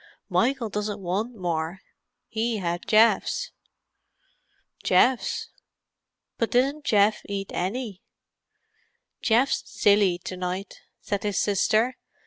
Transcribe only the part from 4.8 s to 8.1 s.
"Geoff's? But didn't Geoff eat any?"